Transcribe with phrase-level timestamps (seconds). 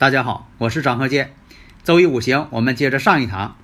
[0.00, 1.34] 大家好，我是张鹤剑。
[1.84, 3.58] 周易五行，我们接着上一堂。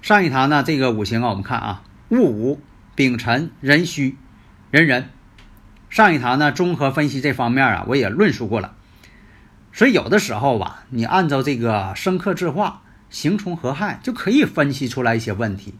[0.00, 2.62] 上一堂呢，这个五行啊，我们看啊，戊午、
[2.94, 4.16] 丙辰、壬戌、
[4.70, 5.10] 壬壬。
[5.90, 8.74] 上一堂呢，综合分析这方面啊，我也论述过了。
[9.70, 12.80] 所以有的时候吧，你按照这个生克制化、
[13.10, 15.74] 刑冲合害，就可以分析出来一些问题。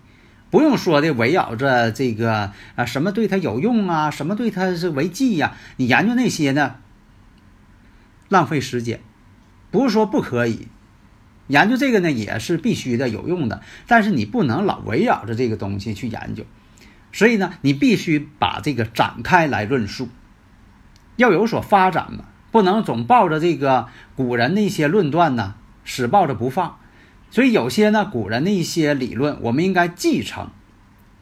[0.50, 5.54] 不用说的围绕着这个啊，什么对他有用啊，什么对他是为忌呀？
[5.78, 6.74] 你研究那些呢，
[8.28, 9.00] 浪费时间。
[9.76, 10.68] 不是说不可以
[11.48, 13.60] 研究这个呢，也是必须的、有用的。
[13.86, 16.44] 但是你不能老围绕着这个东西去研究，
[17.12, 20.08] 所以呢，你必须把这个展开来论述，
[21.16, 26.78] 要有所发展嘛，不能总抱着这个古人的一些论断呢，死抱着不放。
[27.30, 30.46] 所以有些呢，古人的一些理论，我们应该继承；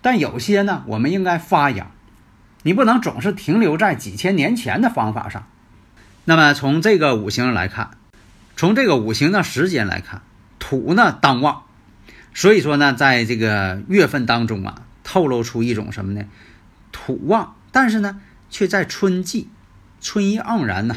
[0.01, 1.91] 但有些呢，我们应该发扬。
[2.63, 5.45] 你不能总是停留在几千年前的方法上。
[6.25, 7.91] 那么从这个五行来看。
[8.57, 10.23] 从这个五行的时间来看，
[10.59, 11.63] 土呢当旺，
[12.33, 16.25] 所以说呢，在这个月份当中啊，透露出一种什么呢？
[16.93, 19.49] 土旺，但是呢，却在春季，
[20.01, 20.97] 春意盎然呢，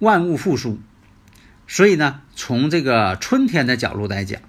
[0.00, 0.80] 万物复苏，
[1.68, 4.40] 所以呢，从这个春天的角度来讲，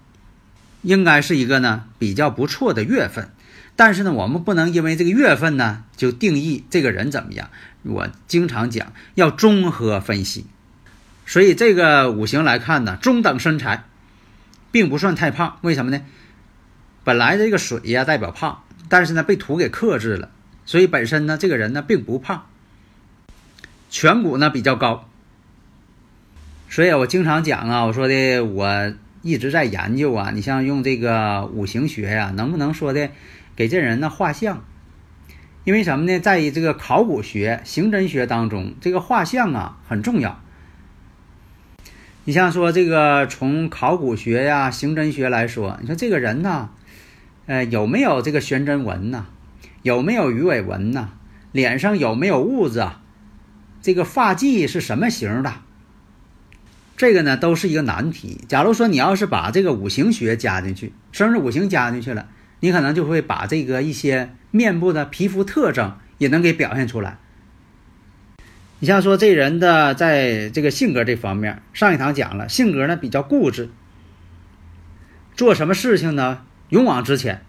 [0.82, 3.30] 应该是一个呢比较不错的月份。
[3.76, 7.50] 但是呢，我们不能因为这个月份呢就定义这个人怎么样。
[7.84, 10.48] 我经常讲，要综合分析。
[11.28, 13.84] 所以这个五行来看呢，中等身材，
[14.72, 15.58] 并不算太胖。
[15.62, 16.02] 为什么呢？
[17.04, 20.32] 本来这个水呀代表胖，但是呢被土给克制了，
[20.66, 22.46] 所以本身呢这个人呢并不胖。
[23.92, 25.10] 颧骨呢比较高。
[26.70, 33.10] 所以我经常讲啊，我说的我一直在研究啊，你像用这个五行学呀，能不能说的
[33.54, 34.64] 给这人呢画像？
[35.66, 36.20] 因为什么呢？
[36.20, 40.42] 在于这个考古学、刑侦学当中，这个画像啊很重要。
[42.28, 46.72] 你像说这个从考古学呀、刑侦学来说，你说这个人呢，
[47.46, 49.28] 呃，有没有这个悬针纹呢？
[49.82, 51.12] 有没有鱼尾纹呢？
[51.54, 53.02] 脸上有没有痦子啊？
[53.82, 55.54] 这个发髻是什么型的？
[56.98, 58.42] 这个呢，都是一个难题。
[58.50, 62.28] 假如说你要是把这个五行学加进去，生日五行加进去了，
[62.60, 67.20] 你可能就会把这个一些面部的皮肤特征也能给表现出来。
[68.80, 73.72] 你像说这人的在这个性格这方面，上一堂讲了，性格呢比较固执，
[75.36, 77.42] 做什么事情呢勇往直前，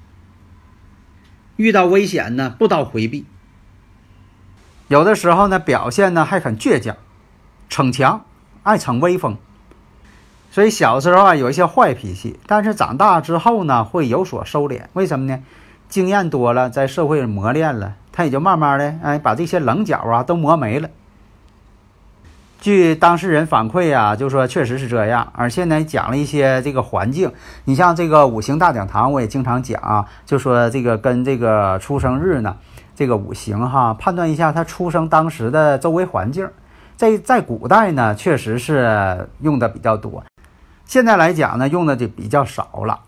[1.56, 3.26] 遇到危险呢不刀回避，
[4.88, 6.96] 有的时候呢表现呢还很倔强，
[7.68, 8.24] 逞强，
[8.62, 9.36] 爱逞威风，
[10.50, 15.42] 所以小时候啊有一些坏脾气，但是长大之后呢会有所收敛，为什么呢？
[15.90, 20.88] 经验多了，在社会磨练了，他也就慢慢的哎把这些棱角啊都磨没了。
[22.68, 27.32] 据当事人反馈啊，就说确实是这样，而且呢讲了一些这个环境。
[27.64, 32.54] 你像这个五行大讲堂，我也经常讲啊，就说这个跟这个出生日呢，
[32.94, 36.46] 这个五行哈，判断一下他出生当时的周围环境。
[36.94, 40.22] 在在古代呢，确实是用的比较多，
[40.84, 43.00] 现在来讲呢，用的就比较少了。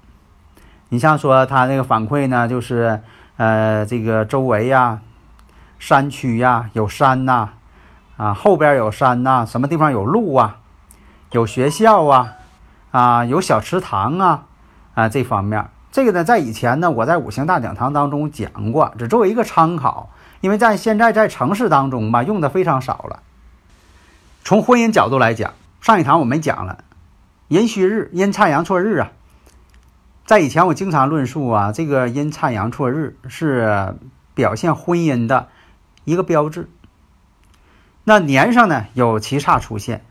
[0.88, 2.98] 你像说他那个反馈呢，就是
[3.36, 5.00] 呃这个周围呀，
[5.78, 7.50] 山区呀，有山呐。
[8.20, 10.58] 啊后边有山呐，什么地方有路啊，
[11.30, 12.34] 有学校啊，
[12.90, 14.44] 啊，有小池塘啊，
[14.92, 20.10] 啊，这方面，这个呢，在以前呢，我在五行大讲堂当中讲过，只作为一个参考，
[20.42, 23.20] 因为在现在在城市当中吧，用的非常少了。
[24.44, 26.84] 从婚姻角度来讲，上一堂我们讲了，
[27.48, 29.12] 寅戌日，阴差阳错日啊，
[30.26, 33.94] 在以前我经常论述啊，这个阴差阳错日是
[34.34, 35.48] 表现婚姻的
[36.04, 36.68] 一个标志。
[38.10, 40.04] 那年上呢有七煞出现，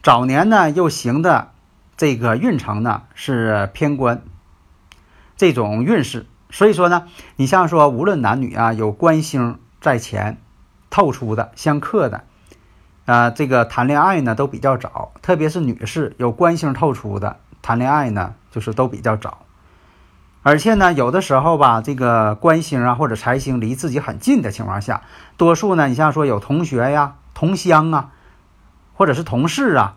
[0.00, 1.50] 早年呢又行的
[1.96, 4.22] 这个运程呢是偏官，
[5.36, 10.38] 这种运势，所以说呢，你像说无论男女啊，有官星在前
[10.88, 12.22] 透出的相克的，
[13.06, 19.38] 啊，这个谈恋爱呢都比较早，特别是女士有官星透出的谈恋爱呢就是都比较早。
[20.44, 25.02] 而且呢，有的时候吧，这个官星啊或者财星离自己很近的情况下，
[25.36, 28.10] 多数呢，你像说有同学呀、同乡啊，
[28.94, 29.96] 或者是同事啊，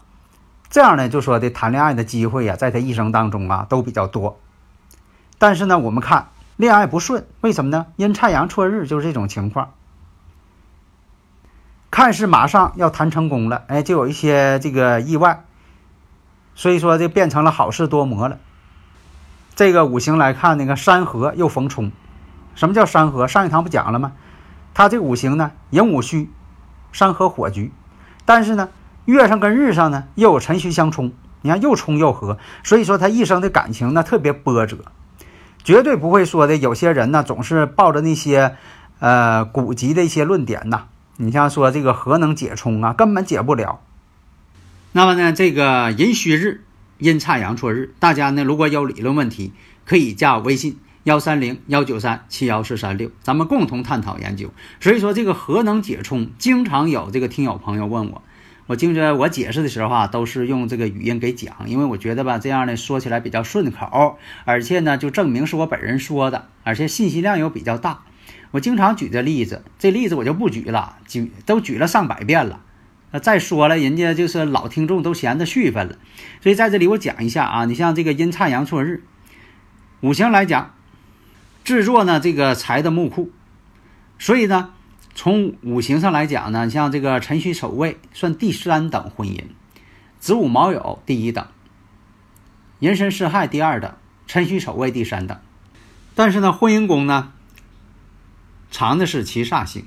[0.70, 4.40] 这样呢，就说的谈恋爱的机会呀，在他一生当中啊都比较多。
[5.38, 7.88] 但是呢，我们看恋爱不顺，为什么呢？
[7.98, 9.74] 阴差阳错日就是这种情况。
[11.92, 15.46] 看似马上要谈成功了，哎，就有一些这个意外，
[16.54, 18.40] 所以说就变成了好事多磨了。
[19.56, 21.92] 这个五行来看，那个山河又逢冲。
[22.56, 23.28] 什么叫山河？
[23.28, 24.12] 上一堂不讲了吗？
[24.74, 26.30] 它这五行呢，寅午戌，
[26.96, 27.74] 山河火局。
[28.24, 28.70] 但是呢，
[29.04, 31.12] 月上跟日上呢又有辰戌相冲，
[31.42, 34.78] 你看又冲又合，所以说他一生的感情呢特别波折，
[35.62, 36.56] 绝对不会说的。
[36.56, 38.56] 有些人呢总是抱着那些
[39.00, 40.86] 呃古籍的一些论点呐，
[41.18, 43.82] 你像说这个核能解冲啊，根本解不了。
[44.94, 46.62] 那么呢，这个寅戌日。
[46.98, 49.52] 阴差阳错日，大家呢如果有理论问题，
[49.86, 54.52] 可以加我微信幺三零幺九三七幺四三六，咱们共同探讨研究。
[54.80, 58.24] 所以说这个核能解冲，经常有这个听友朋友问我，
[58.66, 68.02] 我经着我解释的时候啊，都是用这个语音给讲，因为我觉得吧，这样呢说起来比较顺口，而且呢就证明是我本人说的，而且信息量又比较大。
[68.50, 72.62] 我经常举这例子，这例子我就不举了，举都举了上百遍了。
[73.22, 75.98] 再说了，人家就是老听众都嫌着续分了，
[76.42, 79.04] 所以在这里我讲一下啊，你像这个阴差阳错日，
[80.02, 80.74] 五行来讲，
[81.66, 83.32] 制作呢这个财的木库，
[84.18, 84.72] 所以呢
[85.14, 89.44] 从五行上来讲呢，像这个辰戌丑未算第三等婚姻，
[90.20, 91.46] 子午卯酉第一等，
[92.80, 93.94] 寅申巳亥第二等，
[94.28, 95.40] 辰戌丑未第三等，
[96.16, 97.34] 但是呢婚姻宫呢
[98.72, 99.86] 藏的是七煞星，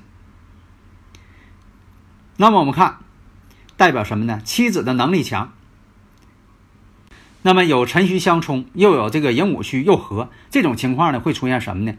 [2.37, 2.97] 那么我们看。
[3.77, 4.41] 代表什么呢？
[4.43, 5.53] 妻子的能力强，
[7.41, 11.93] 那么有辰戌相冲，又有这个寅午戌又合，这种情况呢会出现什么呢？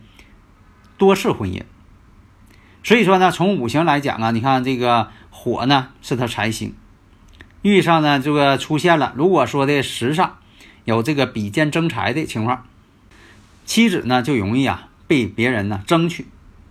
[0.99, 1.63] 多次婚姻。
[2.83, 6.75] 所以说呢，从五行来讲啊，你看这个火呢是他财星，
[7.63, 10.39] 遇上呢这个出现了，如果说的时上
[10.85, 12.67] 有这个比肩争财的情况，
[13.65, 16.27] 妻子呢就容易啊被别人呢争取，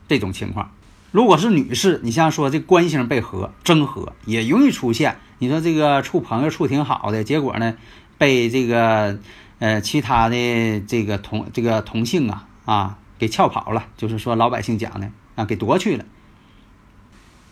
[0.07, 0.71] 这种情况。
[1.11, 5.17] 如果是女士，你像说这官星被合争合，也容易出现。
[5.39, 7.75] 你说这个处朋友处挺好的，结果呢，
[8.19, 9.17] 被这个
[9.57, 16.05] 呃其他的这个同这个同性啊啊给撬跑了，就是说老百姓讲的啊给夺去了。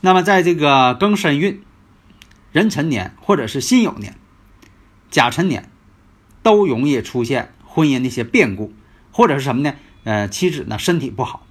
[0.02, 1.64] 那么在这个庚申运、
[2.52, 4.16] 壬辰年或者是辛酉年、
[5.10, 5.72] 甲辰年，
[6.44, 8.74] 都容易出现婚姻的一些变故，
[9.12, 9.74] 或者是什么呢？
[10.04, 11.48] 呃，妻子呢身体不好。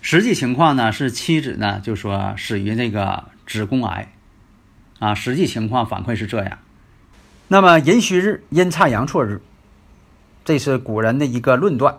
[0.00, 4.12] 实际情况呢是妻子呢就说死于这个子宫癌，
[4.98, 6.58] 啊，实际情况反馈是这样。
[7.52, 9.42] 那么寅戌日阴差阳错日，
[10.44, 11.98] 这是古人的一个论断。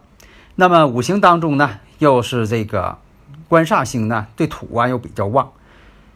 [0.56, 2.98] 那么五行当中呢又是这个
[3.50, 5.51] 官煞星呢对土啊又比较旺，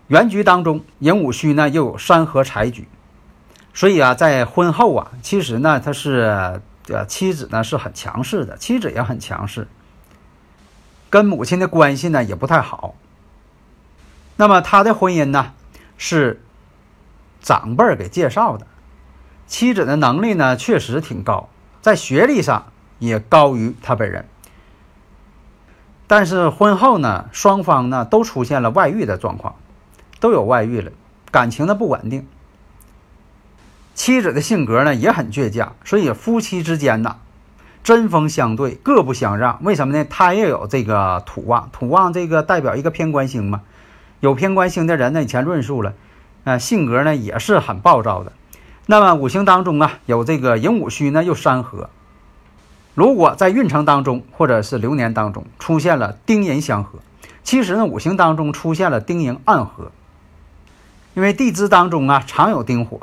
[0.07, 2.87] 原局当中寅午戌呢又有山河财局，
[3.73, 9.67] 所以啊在婚后啊其实呢他是呃妻子呢是很强势的，妻子也很强势。
[11.09, 12.95] 跟母亲的关系呢也不太好。
[14.37, 15.51] 那么他的婚姻呢
[15.97, 16.41] 是
[17.41, 18.65] 长辈儿给介绍的，
[19.47, 21.49] 妻子的能力呢确实挺高，
[21.81, 22.67] 在学历上
[22.99, 24.25] 也高于他本人。
[26.07, 29.55] 但是婚后呢，双方呢都出现了外遇的状况，
[30.19, 30.91] 都有外遇了，
[31.31, 32.27] 感情的不稳定。
[33.93, 37.17] 妻子的性格呢也很倔强，所以夫妻之间呢。
[37.83, 39.59] 针锋相对，各不相让。
[39.63, 40.03] 为什么呢？
[40.09, 43.61] 他也有这个土旺，土旺这个代表一个偏官星嘛。
[44.21, 45.93] 有偏官星的人呢，以前论述了，
[46.45, 48.31] 呃，性格呢也是很暴躁的。
[48.87, 51.89] 那么五行当中啊，有这个寅午戌呢又山合。
[52.93, 56.99] 如果在运程当中或者是流年当中出现了丁寅相合，
[57.43, 59.91] 其实呢五行当中出现了丁寅暗合，
[61.13, 63.01] 因为地支当中啊常有丁火，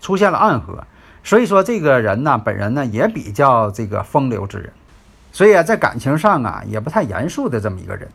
[0.00, 0.84] 出现了暗合。
[1.24, 4.72] 所以说，这个人呢，本人呢也比较这个风流之人，
[5.32, 8.08] 所以啊，在感情上啊也不太严肃的这么一个人。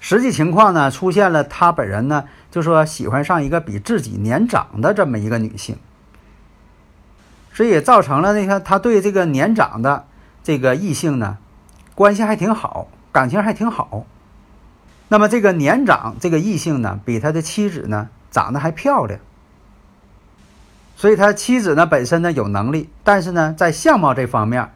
[0.00, 5.76] 实际情况呢，出现了他本人呢，就说喜欢上一个比自己年长的这么一个女性，
[7.52, 10.06] 所以造成了那个他对这个年长的
[10.44, 11.38] 这个异性呢，
[11.94, 14.06] 关系还挺好，感情还挺好。
[15.08, 19.18] 那么这个年长这个异性呢，比他的妻子呢长得还漂亮。
[20.96, 24.70] 所以他妻子呢本身呢有能力，但是呢在相貌这方面，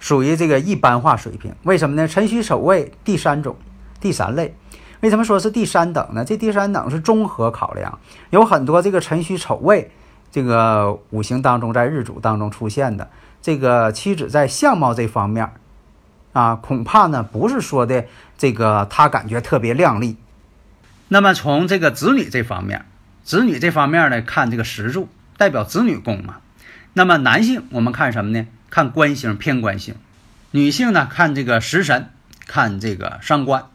[0.00, 1.54] 属于这个一般化水平。
[1.62, 2.06] 为什么呢？
[2.06, 3.56] 辰戌丑未第三种，
[4.00, 4.54] 第三类。
[5.00, 6.24] 为什么说是第三等呢？
[6.24, 7.98] 这第三等是综合考量，
[8.30, 9.90] 有很多这个辰戌丑未，
[10.32, 13.10] 这个五行当中，在日主当中出现的
[13.42, 15.50] 这个妻子在相貌这方面，
[16.32, 18.06] 啊，恐怕呢不是说的
[18.38, 20.16] 这个他感觉特别靓丽。
[21.08, 22.86] 那么从这个子女这方面，
[23.22, 26.36] 子女这方面呢，看这个石柱代表子女宫嘛。
[26.94, 28.46] 那么男性我们看什么呢？
[28.70, 29.94] 看官星偏官星，
[30.50, 32.08] 女性呢看这个食神，
[32.46, 33.66] 看这个伤官。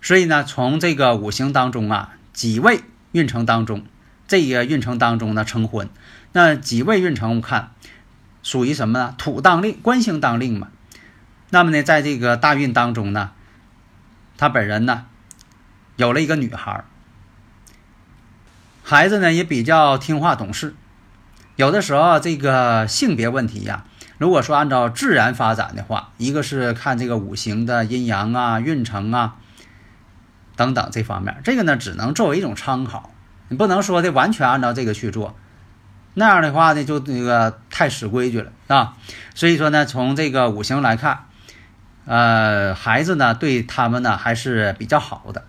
[0.00, 2.80] 所以呢，从这个五行当中啊，己未
[3.12, 3.84] 运程当中，
[4.26, 5.88] 这个运程当中呢成婚，
[6.32, 7.72] 那几位运程我看
[8.42, 9.14] 属于什么呢？
[9.18, 10.68] 土当令，官星当令嘛。
[11.50, 13.32] 那么呢，在这个大运当中呢，
[14.36, 15.06] 他本人呢。
[15.96, 16.82] 有了一个女孩，
[18.82, 20.74] 孩子呢也比较听话懂事。
[21.56, 23.84] 有的时候这个性别问题呀，
[24.16, 29.36] 如果说按照自然发展的话，一个是看这个五行的阴阳啊、运程啊
[30.60, 33.10] 等等这方面，这个呢只能作为一种参考，
[33.48, 35.34] 你不能说的完全按照这个去做，
[36.12, 38.94] 那样的话呢就那个太死规矩了啊。
[39.34, 41.20] 所以说呢，从这个五行来看，
[42.04, 45.44] 呃，孩子呢对他们呢还是比较好的。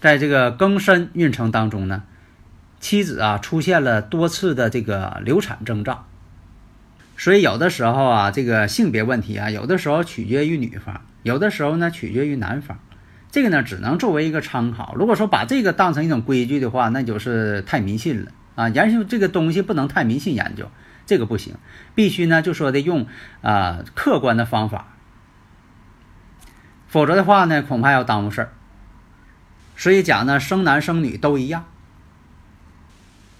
[0.00, 2.04] 在这个庚申运程当中呢，
[2.80, 6.06] 妻子啊出现了多次的这个流产征兆，
[7.18, 12.78] 所以有的时候啊，这个性别问题啊，有的时候取决于女方，有的时候呢取决于男方，
[13.30, 14.94] 这个呢只能作为一个参考。
[14.96, 18.68] 如果说把这个当成一种规矩的话，那就是太迷信了啊！
[18.70, 20.70] 研究这个东西不能太迷信研究，
[21.06, 21.54] 这个不行，
[21.94, 23.06] 必须呢就说的用
[23.42, 24.96] 啊客观的方法，
[26.86, 28.52] 否则的话呢，恐怕要耽误事儿。
[29.76, 31.66] 所以讲呢，生男生女都一样。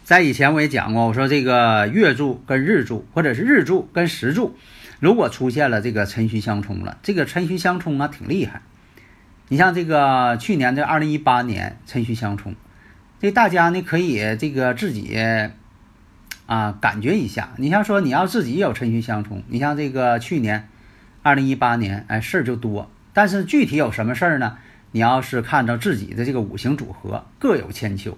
[0.05, 4.57] 在以前我也讲过，我说这个月柱跟日柱，或者是日柱跟时柱，
[5.01, 8.63] 如果出现了这个辰戌相冲了，这个辰戌相冲啊挺厉害。
[9.49, 12.55] 你像这个去年的二零一八年辰戌相冲，
[13.19, 15.19] 这大家呢可以这个自己
[16.47, 17.51] 啊感觉一下。
[17.57, 20.69] 你像说你要自己有辰戌相冲，你像这个去年
[21.23, 22.91] 二零一八年，哎事儿就多。
[23.15, 24.59] 但是具体有什么事儿呢？
[24.93, 28.17] 你要是看着自己的这个五行组合各有千秋，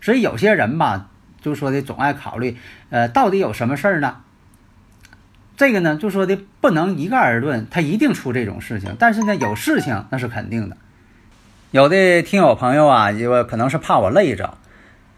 [0.00, 1.10] 所以有些人吧，
[1.40, 2.56] 就说的总爱考虑，
[2.88, 4.16] 呃，到底有什么事儿呢？
[5.60, 8.96] 这个呢，就说的不能一概而论，他一定出这种事情。
[8.98, 10.78] 但是呢，有事情那是肯定的。
[11.70, 14.56] 有的听友朋友啊，就可能是怕我累着，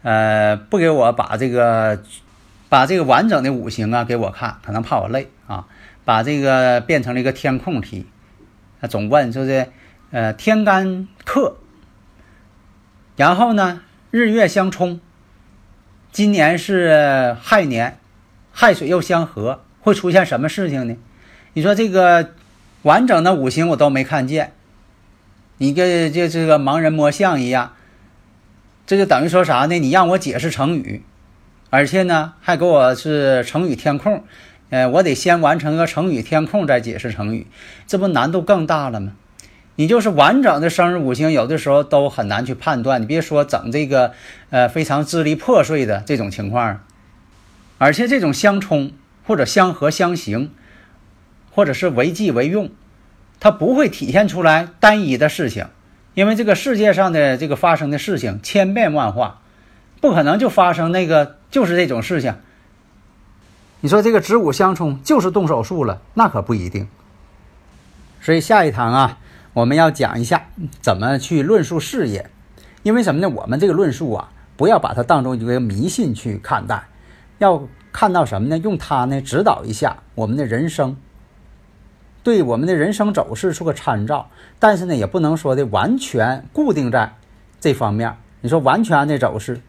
[0.01, 2.03] 呃，不给我把这个
[2.67, 5.65] 把这个完整的五行啊给我看，可能怕我累啊，
[6.03, 8.05] 把这个变成了一个填空题，
[8.81, 9.69] 他总问说是。
[10.11, 11.57] 呃，天干克，
[13.15, 13.81] 然后呢，
[14.11, 14.99] 日月相冲，
[16.11, 17.97] 今年是亥年，
[18.51, 20.95] 亥水又相合，会出现什么事情呢？
[21.53, 22.31] 你说这个
[22.81, 24.53] 完整的五行我都没看见，
[25.59, 27.73] 你跟这这个盲人摸象一样，
[28.87, 29.77] 这就等于说啥呢？
[29.77, 31.03] 你让我解释成语，
[31.69, 34.23] 而且呢还给我是成语填空，
[34.69, 37.45] 呃，我得先完成个成语填空再解释成语，
[37.85, 39.11] 这不难度更大了吗？
[39.75, 43.01] 你就是完整的生日五行，有的时候都很难去判断。
[43.01, 44.13] 你别说整这个，
[44.51, 46.79] 呃，非常支离破碎的这种情况，
[47.79, 48.91] 而且这种相冲
[49.25, 50.51] 或者相合相刑，
[51.51, 52.69] 或者是为忌为用，
[53.39, 55.67] 它不会体现出来单一的事情，
[56.13, 59.41] 因为这个世界上的这个发生的事情千变万化，
[60.01, 62.35] 不可能就发生那个就是这种事情。
[63.81, 66.87] 你说这个子午相冲就是动手术了，那可不一定。
[68.21, 69.19] 所以下一堂啊。
[69.53, 70.47] 我们要讲一下
[70.81, 72.31] 怎么去论述事业，
[72.81, 73.29] 因为什么呢？
[73.29, 76.85] 我们这个论述啊，不要把它当成一个迷信去看待，
[77.37, 78.57] 要看到什么呢？
[78.57, 80.97] 用它呢指导一下我们的人生，
[82.23, 84.29] 对我们的人生走势做个参照。
[84.59, 87.13] 但是呢，也不能说的完全固定在
[87.61, 88.17] 这方面。
[88.41, 89.61] 你说完全的走势，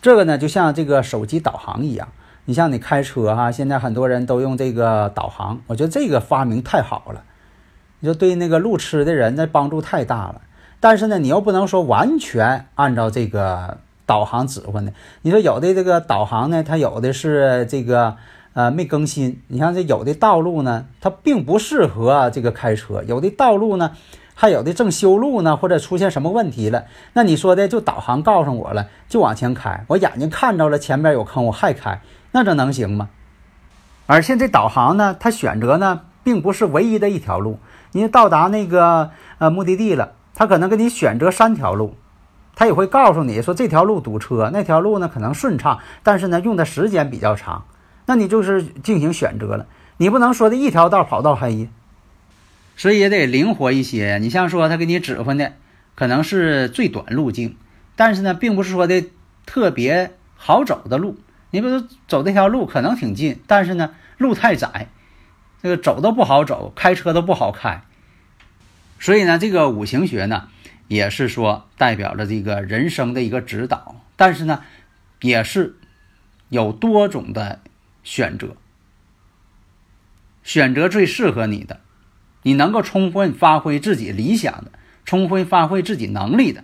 [0.00, 2.08] 这个呢就像这个手机导航一样。
[2.44, 7.24] 你像你开车哈，现在很多人都用这个导航，我觉得这个发明太好了。
[8.00, 10.42] 你说对那个路痴的人，那帮助太大了。
[10.80, 13.78] 但是呢，你又不能说完全按照这个
[14.12, 14.92] 导航指挥呢。
[15.22, 18.16] 你说有的这个导航呢，它有的是这个
[18.52, 19.40] 呃没更新。
[19.48, 23.92] 你像这有的道路呢，它并不适合这个开车；有的道路呢，
[24.34, 26.84] 还有的正修路呢，或者出现什么问题了。
[27.14, 29.82] 那你说的就导航告诉我了，就往前开。
[29.88, 32.02] 我眼睛看着了前边有坑，我还开，
[32.32, 33.08] 那这能行吗？
[34.04, 37.58] 而且这导航呢，它选择呢，并不是唯一的一条路。
[37.92, 41.94] 你到达那个呃目的地了，它可能给你选择三条路，
[42.54, 47.64] 他也会告诉你说这条路堵车，那条路呢可能顺畅，但是呢用的时间比较长，
[48.06, 49.66] 那你就是进行选择了，
[49.96, 51.68] 你不能说的一条道跑到黑，
[52.76, 54.18] 所以也得灵活一些。
[54.20, 55.52] 你像说他给你指挥的
[55.94, 57.56] 可能是最短路径，
[57.96, 59.04] 但是呢并不是说的
[59.46, 61.16] 特别好走的路，
[61.50, 64.88] 你比如走这条路可能挺近，但是呢路太窄，
[65.62, 67.82] 这个走都不好走，开车都不好开。
[68.98, 70.48] 所以呢，这个五行学呢，
[70.92, 74.62] 也是说代表着这个人生的一个指导，但是呢，
[75.22, 75.76] 也是
[76.50, 77.60] 有多种的
[78.02, 78.56] 选择，
[80.42, 81.80] 选择最适合你的，
[82.42, 84.72] 你能够充分发挥自己理想的，
[85.06, 86.62] 充分发挥自己能力的。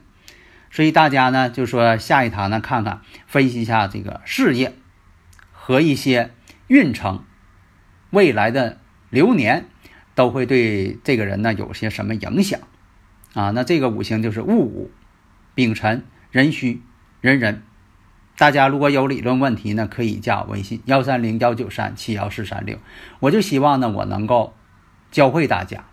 [0.71, 4.75] 所以大家呢，就说下一堂呢，看看分析一下这个事业
[5.53, 6.33] 和一些
[6.67, 7.25] 运程，
[8.11, 9.65] 未来的流年。
[10.15, 12.59] 都会对这个人呢有些什么影响
[13.39, 13.51] 啊？
[13.51, 14.91] 那这个五行就是戊午、
[15.55, 16.83] 丙辰、壬戌、
[17.21, 17.63] 壬壬。
[18.37, 22.79] 大家如果有理论问题呢，可以加我微信幺三零幺九三七幺四三六。
[23.21, 24.55] 我就希望呢，我能够
[25.13, 25.85] 教会大家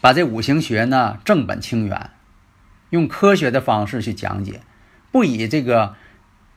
[0.00, 2.10] 把这五行学呢正本清源，
[2.88, 4.62] 用科学的方式去讲解，
[5.12, 5.96] 不以这个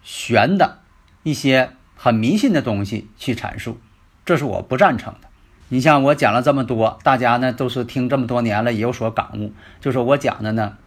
[0.02, 0.80] 玄的
[1.24, 3.80] 一些很迷信的东西去阐述，
[4.24, 5.29] 这是我不赞成的。
[5.72, 9.54] 你像我讲了这么多，大家呢都是听这么多年了，也有所感悟。
[9.80, 10.78] 就是我讲的呢，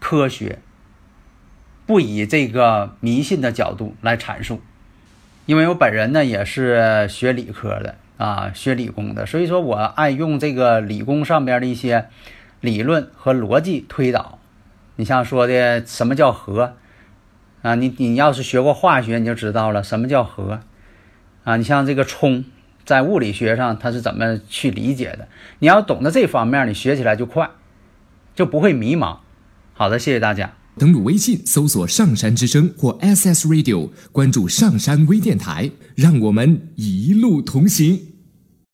[0.00, 0.58] 科学，
[1.84, 4.62] 不以这个迷信的角度来阐述。
[5.44, 12.06] 因为我本人呢也是学理科的啊，学理工的，所以说我爱用这个理工上边的一些
[12.62, 14.38] 理论和逻辑推导。
[14.96, 16.76] 你像说的什么叫核
[17.60, 17.74] 啊？
[17.74, 20.60] 你你要是学过化学，你就知道了什么叫核
[21.44, 21.56] 啊。
[21.58, 22.46] 你像这个冲。
[22.84, 25.26] 在物理学上，它是怎么去理解的？
[25.58, 27.48] 你要懂得这方面，你学起来就快，
[28.34, 29.18] 就不会迷茫。
[29.72, 30.54] 好的，谢谢大家。
[30.76, 38.13] 登录微信搜索“上山之声”或 SS Radio，关注上山微电台，让我们一路同行。